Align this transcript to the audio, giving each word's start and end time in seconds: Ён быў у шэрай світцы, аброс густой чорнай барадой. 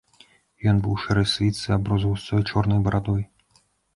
Ён 0.71 0.79
быў 0.85 0.93
у 0.95 1.01
шэрай 1.03 1.27
світцы, 1.33 1.67
аброс 1.77 2.07
густой 2.09 2.41
чорнай 2.53 2.79
барадой. 2.87 3.21